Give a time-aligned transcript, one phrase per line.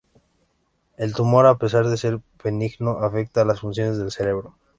[0.97, 4.55] El tumor, a pesar de ser benigno, afecta a las funciones del cerebro.